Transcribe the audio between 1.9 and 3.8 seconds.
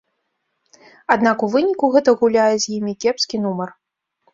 гэта гуляе з імі кепскі нумар.